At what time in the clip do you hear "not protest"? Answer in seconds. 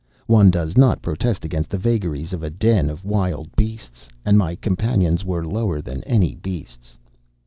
0.79-1.45